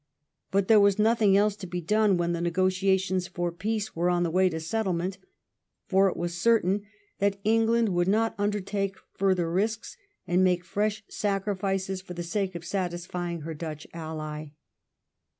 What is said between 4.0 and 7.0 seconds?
on the way to settlement, for it was certain